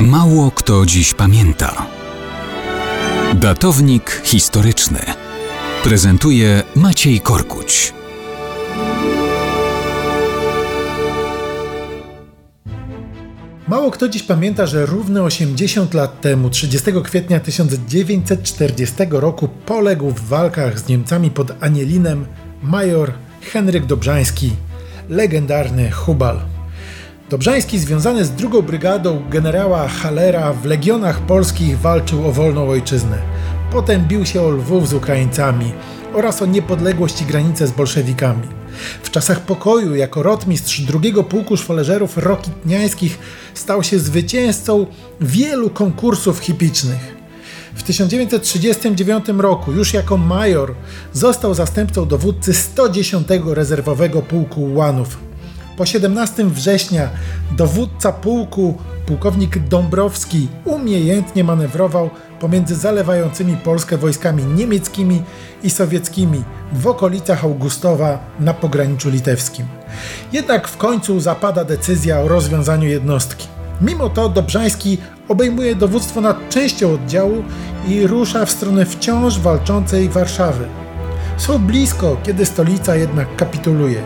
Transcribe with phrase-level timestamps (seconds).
[0.00, 1.86] Mało kto dziś pamięta.
[3.34, 4.98] Datownik historyczny
[5.84, 7.92] prezentuje Maciej Korkuć.
[13.68, 20.20] Mało kto dziś pamięta, że równe 80 lat temu, 30 kwietnia 1940 roku, poległ w
[20.20, 22.26] walkach z Niemcami pod Anielinem
[22.62, 24.50] major Henryk Dobrzański,
[25.08, 26.55] legendarny Hubal.
[27.30, 33.18] Dobrzański związany z drugą brygadą generała Halera w legionach polskich walczył o wolną ojczyznę.
[33.72, 35.72] Potem bił się o Lwów z Ukraińcami
[36.14, 38.48] oraz o niepodległość i granice z bolszewikami.
[39.02, 43.18] W czasach pokoju jako rotmistrz drugiego pułku szwoleżerów rokitniańskich
[43.54, 44.86] stał się zwycięzcą
[45.20, 47.16] wielu konkursów hipicznych.
[47.74, 50.74] W 1939 roku, już jako major,
[51.12, 55.26] został zastępcą dowódcy 110 rezerwowego pułku ułanów.
[55.76, 57.08] Po 17 września
[57.56, 62.10] dowódca pułku, pułkownik Dąbrowski, umiejętnie manewrował
[62.40, 65.22] pomiędzy zalewającymi Polskę wojskami niemieckimi
[65.62, 69.66] i sowieckimi w okolicach Augustowa na pograniczu litewskim.
[70.32, 73.48] Jednak w końcu zapada decyzja o rozwiązaniu jednostki.
[73.80, 77.44] Mimo to Dobrzański obejmuje dowództwo nad częścią oddziału
[77.88, 80.85] i rusza w stronę wciąż walczącej Warszawy.
[81.36, 84.02] Są blisko, kiedy stolica jednak kapituluje.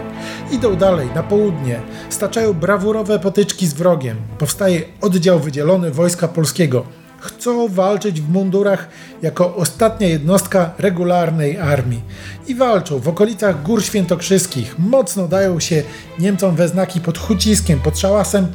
[0.50, 4.16] Idą dalej, na południe, staczają brawurowe potyczki z wrogiem.
[4.38, 6.84] Powstaje oddział wydzielony Wojska Polskiego.
[7.20, 8.88] Chcą walczyć w mundurach
[9.22, 12.02] jako ostatnia jednostka regularnej armii.
[12.46, 14.78] I walczą w okolicach Gór Świętokrzyskich.
[14.78, 15.82] Mocno dają się
[16.18, 18.46] Niemcom we znaki pod Huciskiem, pod Szałasem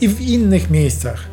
[0.00, 1.24] i w innych miejscach.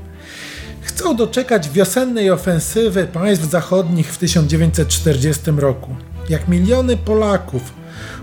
[0.82, 5.96] Chcą doczekać wiosennej ofensywy państw zachodnich w 1940 roku.
[6.32, 7.74] Jak miliony Polaków,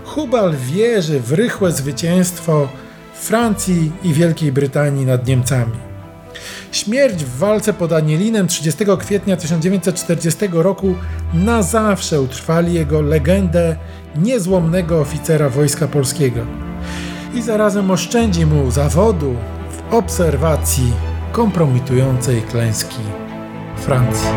[0.05, 2.67] Hubal wierzy w rychłe zwycięstwo
[3.13, 5.77] Francji i Wielkiej Brytanii nad Niemcami.
[6.71, 10.95] Śmierć w walce pod Anielinem 30 kwietnia 1940 roku
[11.33, 13.75] na zawsze utrwali jego legendę
[14.15, 16.41] niezłomnego oficera Wojska Polskiego
[17.33, 19.35] i zarazem oszczędzi mu zawodu
[19.71, 20.93] w obserwacji
[21.31, 23.01] kompromitującej klęski
[23.77, 24.29] Francji.